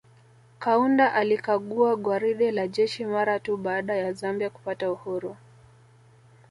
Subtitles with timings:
[0.59, 5.37] Kaunda alikagua gwaride la jeshi mara tu baada ya Zambia kupata uhuru